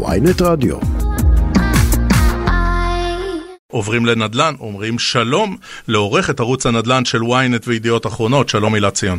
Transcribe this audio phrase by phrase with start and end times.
[0.00, 0.76] ויינט רדיו.
[3.70, 5.56] עוברים לנדל"ן, אומרים שלום
[5.88, 9.18] לעורכת ערוץ הנדל"ן של ynet וידיעות אחרונות, שלום הילה ציון.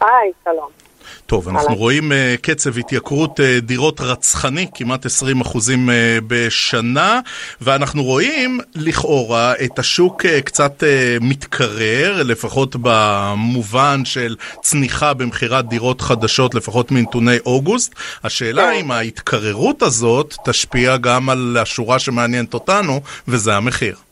[0.00, 0.87] היי, שלום.
[1.28, 5.92] טוב, אנחנו רואים uh, קצב התייקרות uh, דירות רצחני, כמעט 20 אחוזים uh,
[6.26, 7.20] בשנה,
[7.60, 16.00] ואנחנו רואים לכאורה את השוק uh, קצת uh, מתקרר, לפחות במובן של צניחה במכירת דירות
[16.00, 17.94] חדשות, לפחות מנתוני אוגוסט.
[18.24, 18.80] השאלה כן.
[18.80, 24.07] אם ההתקררות הזאת תשפיע גם על השורה שמעניינת אותנו, וזה המחיר.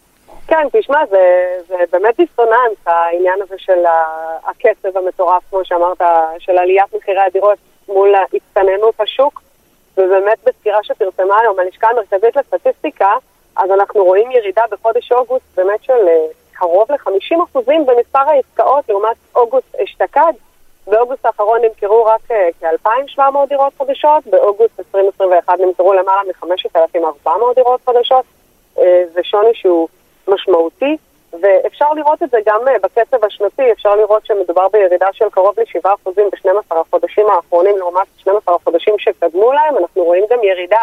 [0.49, 3.85] כן, תשמע, זה, זה באמת דיסוננס, העניין הזה של
[4.45, 6.03] הקצב המטורף, כמו שאמרת,
[6.39, 9.43] של עליית מחירי הדירות מול הצטננות השוק,
[9.97, 13.11] ובאמת בסקירה שפרסמה היום הלשכה המרכזית לסטטיסטיקה,
[13.57, 19.75] אז אנחנו רואים ירידה בחודש אוגוסט באמת של אה, קרוב ל-50% במספר העסקאות לעומת אוגוסט
[19.85, 20.33] אשתקד.
[20.87, 28.25] באוגוסט האחרון נמכרו רק אה, כ-2,700 דירות חדשות, באוגוסט 2021 נמכרו למעלה מ-5,400 דירות חדשות.
[28.79, 29.89] אה, זה שוני שהוא
[30.29, 30.97] משמעותי,
[31.41, 36.11] ואפשר לראות את זה גם אה, בקצב השנתי, אפשר לראות שמדובר בירידה של קרוב ל-7%
[36.17, 40.83] ב-12 החודשים האחרונים לעומת 12 החודשים שקדמו להם, אנחנו רואים גם ירידה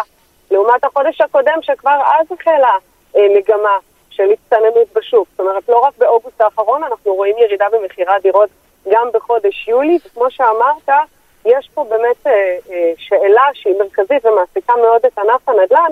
[0.52, 2.78] לעומת החודש הקודם שכבר אז החלה
[3.16, 3.78] אה, מגמה
[4.10, 8.50] של הצטננות בשוק, זאת אומרת לא רק באוגוסט האחרון אנחנו רואים ירידה במכירת דירות
[8.92, 10.90] גם בחודש יולי, וכמו שאמרת,
[11.46, 12.32] יש פה באמת אה,
[12.72, 15.92] אה, שאלה שהיא מרכזית ומעסיקה מאוד את ענף הנדל"ן,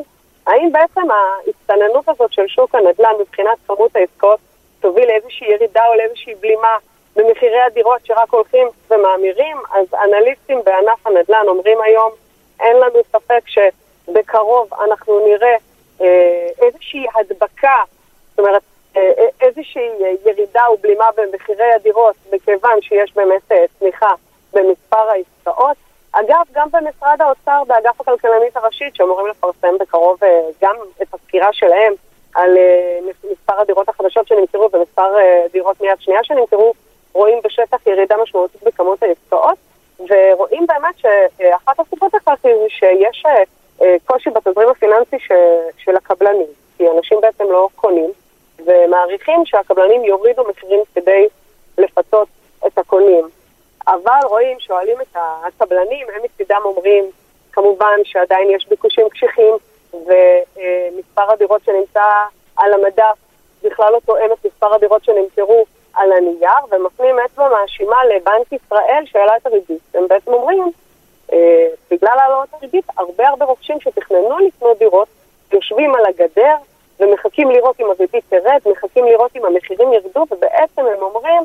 [0.52, 4.40] האם בעצם ההצטננות הזאת של שוק הנדל"ן מבחינת כמות העסקאות
[4.80, 6.76] תוביל לאיזושהי ירידה או לאיזושהי בלימה
[7.16, 9.58] במחירי הדירות שרק הולכים ומאמירים?
[9.72, 12.12] אז אנליסטים בענף הנדל"ן אומרים היום,
[12.60, 15.56] אין לנו ספק שבקרוב אנחנו נראה
[16.02, 17.84] אה, איזושהי הדבקה,
[18.30, 18.62] זאת אומרת,
[18.98, 19.90] אה, אה, איזושהי
[20.26, 24.14] ירידה ובלימה במחירי הדירות, מכיוון שיש באמת צמיחה
[24.54, 25.78] במספר העסקאות.
[26.12, 31.94] אגב, גם במשרד האוצר, באגף הכלכלנית הראשית, שאמורים לפרסם בקרוב אה, גם את הסקירה שלהם
[32.36, 33.00] על אה,
[33.32, 36.74] מספר הדירות החדשות שנמכרו ומספר אה, דירות מיד שנייה שנמכרו,
[37.14, 39.58] רואים בשטח ירידה משמעותית בכמות העסקאות,
[40.00, 43.24] ורואים באמת שאחת הסיבות לכך היא שיש
[44.06, 45.18] קושי בתזרים הפיננסי
[45.78, 46.48] של הקבלנים,
[46.78, 48.10] כי אנשים בעצם לא קונים,
[48.66, 51.28] ומעריכים שהקבלנים יורידו מחירים כדי
[51.78, 52.28] לפצות
[52.68, 53.30] את הקונים.
[53.88, 57.06] אבל רואים, שואלים את הקבלנים, הם מצידם אומרים
[57.52, 59.56] כמובן שעדיין יש ביקושים קשיחים
[59.94, 62.04] ומספר הדירות שנמצא
[62.56, 63.16] על המדף
[63.64, 69.38] בכלל לא תואם את מספר הדירות שנמכרו על הנייר ומפנים אצבע מאשימה לבנק ישראל שהעלה
[69.38, 69.82] את הריבית.
[69.94, 70.72] הם בעצם אומרים,
[71.34, 75.08] אה, בגלל העלות הריבית, הרבה הרבה רוכשים שתכננו לקנות דירות
[75.54, 76.56] יושבים על הגדר
[77.00, 81.44] ומחכים לראות אם הריבית תרד, מחכים לראות אם המחירים ירדו ובעצם הם אומרים,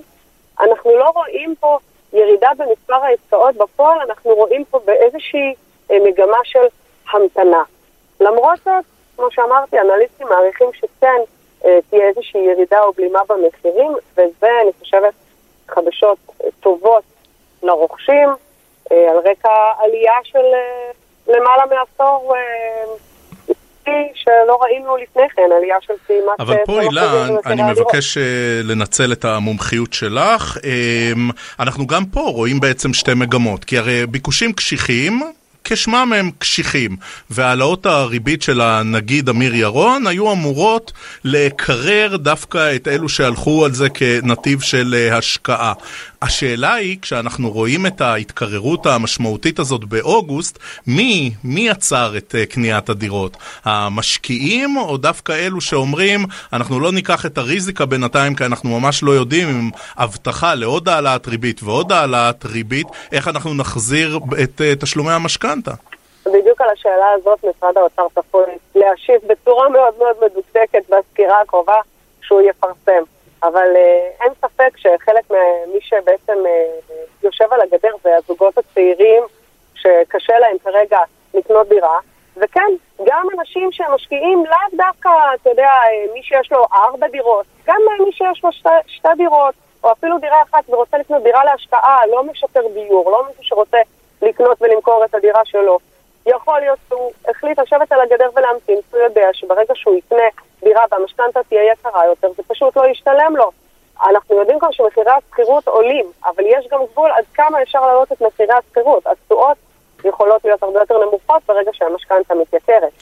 [0.60, 1.78] אנחנו לא רואים פה
[2.16, 5.54] ירידה במספר העסקאות בפועל, אנחנו רואים פה באיזושהי
[5.90, 6.66] אה, מגמה של
[7.12, 7.62] המתנה.
[8.20, 8.84] למרות זאת,
[9.16, 11.20] כמו שאמרתי, אנליסטים מעריכים שכן
[11.64, 15.14] אה, תהיה איזושהי ירידה או בלימה במחירים, וזה, אני חושבת,
[15.68, 17.02] חדשות אה, טובות
[17.62, 18.28] לרוכשים,
[18.90, 20.44] על רקע עלייה של
[21.26, 22.34] למעלה מעשור
[24.14, 26.40] שלא ראינו לפני כן, עלייה של כמעט...
[26.40, 27.72] אבל פה, אה, הילה, 20% במחירי אני.
[27.72, 28.22] מבקש אה,
[28.64, 30.58] לנצל את המומחיות שלך.
[30.64, 31.30] אמ,
[31.60, 35.22] אנחנו גם פה רואים בעצם שתי מגמות, כי הרי ביקושים קשיחים,
[35.68, 36.96] כשמם הם קשיחים,
[37.30, 40.92] והעלאות הריבית של הנגיד אמיר ירון היו אמורות
[41.24, 45.72] לקרר דווקא את אלו שהלכו על זה כנתיב של אה, השקעה.
[46.26, 52.88] השאלה היא, כשאנחנו רואים את ההתקררות המשמעותית הזאת באוגוסט, מי, מי עצר את אה, קניית
[52.88, 53.36] הדירות?
[53.64, 56.20] המשקיעים או דווקא אלו שאומרים,
[56.52, 61.28] אנחנו לא ניקח את הריזיקה בינתיים כי אנחנו ממש לא יודעים עם הבטחה לעוד העלאת
[61.28, 65.72] ריבית ועוד העלאת ריבית, איך אנחנו נחזיר את אה, תשלומי המשכנתה?
[66.26, 68.42] בדיוק על השאלה הזאת משרד האוצר צפוי
[68.74, 71.80] להשיב בצורה מאוד מאוד מדוקדקת בסקירה הקרובה
[72.22, 73.15] שהוא יפרסם.
[73.48, 76.66] אבל אה, אין ספק שחלק ממי שבעצם אה,
[77.22, 79.22] יושב על הגדר זה הזוגות הצעירים
[79.74, 80.98] שקשה להם כרגע
[81.34, 81.98] לקנות דירה.
[82.36, 82.72] וכן,
[83.06, 88.12] גם אנשים שמשקיעים לאו דווקא, אתה יודע, אה, מי שיש לו ארבע דירות, גם מי
[88.12, 89.54] שיש לו שתי, שתי דירות,
[89.84, 93.78] או אפילו דירה אחת ורוצה לקנות דירה להשקעה, לא משפר דיור, לא מישהו שרוצה
[94.22, 95.78] לקנות ולמכור את הדירה שלו.
[96.26, 100.28] יכול להיות שהוא החליט לשבת על הגדר ולהמתין, הוא יודע שברגע שהוא יקנה
[100.64, 103.50] דירה והמשכנתה תהיה יקרה יותר, זה פשוט לא ישתלם לו.
[104.02, 108.22] אנחנו יודעים כבר שמחירי השכירות עולים, אבל יש גם גבול עד כמה אפשר להעלות את
[108.22, 109.06] מחירי השכירות.
[109.06, 109.56] התשואות
[110.04, 112.92] יכולות להיות הרבה יותר נמוכות ברגע שהמשכנתה מתייקרת.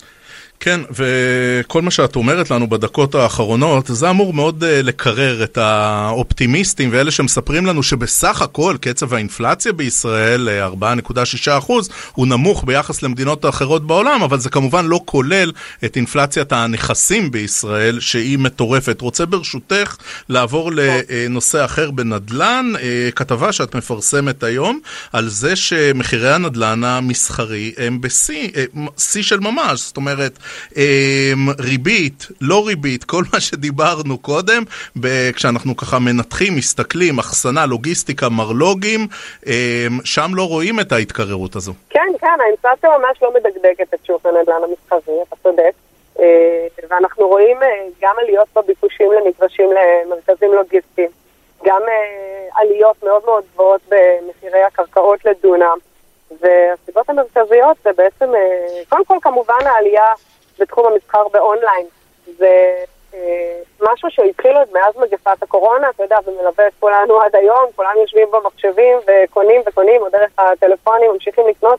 [0.60, 6.88] כן, וכל מה שאת אומרת לנו בדקות האחרונות, זה אמור מאוד uh, לקרר את האופטימיסטים
[6.92, 10.48] ואלה שמספרים לנו שבסך הכל קצב האינפלציה בישראל,
[10.80, 15.52] 4.6 אחוז, הוא נמוך ביחס למדינות האחרות בעולם, אבל זה כמובן לא כולל
[15.84, 19.00] את אינפלציית הנכסים בישראל, שהיא מטורפת.
[19.00, 19.96] רוצה ברשותך
[20.28, 24.80] לעבור לנושא אחר בנדל"ן, uh, כתבה שאת מפרסמת היום,
[25.12, 28.48] על זה שמחירי הנדל"ן המסחרי הם בשיא,
[28.98, 30.38] שיא של ממש, זאת אומרת,
[31.58, 34.62] ריבית, לא ריבית, כל מה שדיברנו קודם,
[35.35, 39.06] כשאנחנו ככה מנתחים, מסתכלים, אחסנה, לוגיסטיקה, מרלוגים,
[39.46, 39.52] אמ,
[40.05, 41.73] שם לא רואים את ההתקררות הזו.
[41.91, 45.73] כן, כן, האינפלציה ממש לא מדגדגת את שוק הנדל"ן המסחרי, אתה צודק.
[46.20, 47.69] אה, ואנחנו רואים אה,
[48.02, 51.11] גם עליות בביקושים למגרשים למרכזים לוגיסטיים,
[51.64, 55.79] גם אה, עליות מאוד מאוד גבוהות במחירי הקרקעות לדונם.
[56.40, 58.32] והסיבות המרכזיות זה בעצם,
[58.88, 60.12] קודם כל כמובן העלייה
[60.58, 61.86] בתחום המסחר באונליין.
[62.26, 62.84] זה
[63.14, 67.94] אה, משהו שהתחיל עוד מאז מגפת הקורונה, אתה יודע, ומלווה את כולנו עד היום, כולם
[68.00, 71.78] יושבים במחשבים וקונים וקונים, או דרך הטלפונים ממשיכים לקנות,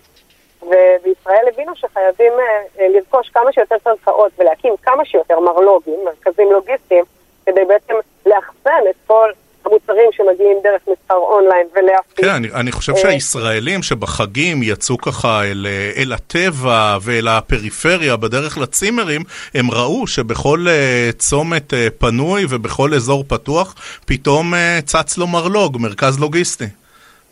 [0.62, 7.04] ובישראל הבינו שחייבים אה, אה, לרכוש כמה שיותר קרקעות ולהקים כמה שיותר מרלוגים, מרכזים לוגיסטיים,
[7.46, 7.94] כדי בעצם
[8.26, 9.32] לאחסן את כל
[9.66, 12.26] המוצרים שמגיעים דרך מסחר אונליין ולהפיץ.
[12.26, 15.68] כן, אני, אני חושב אה, שהישראלים שבחגים יצאו ככה אל,
[15.98, 19.22] אל הטבע ואל הפריפריה בדרך לצימרים,
[19.54, 23.76] הם ראו שבכל uh, צומת פנוי ובכל אזור פתוח
[24.06, 24.54] פתאום
[24.86, 26.66] צץ לו מרלוג, מרכז לוגיסטי.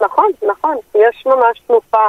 [0.01, 2.07] נכון, נכון, יש ממש תנופה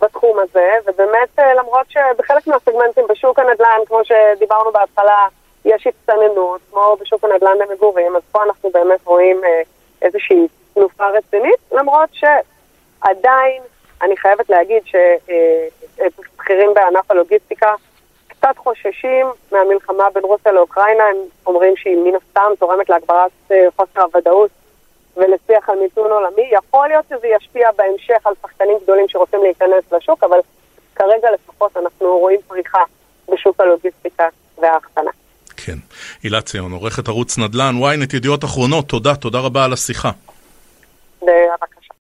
[0.00, 5.26] בתחום הזה, ובאמת למרות שבחלק מהסגמנטים בשוק הנדל"ן, כמו שדיברנו בהתחלה,
[5.64, 9.62] יש הצטננות, כמו בשוק הנדל"ן למגורים, אז פה אנחנו באמת רואים אה,
[10.02, 13.62] איזושהי תנופה רצינית, למרות שעדיין
[14.02, 17.74] אני חייבת להגיד שבכירים בענף הלוגיסטיקה
[18.26, 21.16] קצת חוששים מהמלחמה בין רוסיה לאוקראינה, הם
[21.46, 24.50] אומרים שהיא מן הסתם תורמת להגברת אה, חוסר הוודאות
[25.16, 26.48] ולשיח על מיתון עולמי.
[26.52, 30.38] יכול להיות שזה ישפיע בהמשך על שחקנים גדולים שרוצים להיכנס לשוק, אבל
[30.94, 32.82] כרגע לפחות אנחנו רואים פריחה
[33.28, 34.28] בשוק הלוגיסטיקה
[34.58, 35.10] וההחצנה.
[35.66, 35.78] כן.
[36.22, 40.10] הילה ציון, עורכת ערוץ נדל"ן, ynet ידיעות אחרונות, תודה, תודה רבה על השיחה.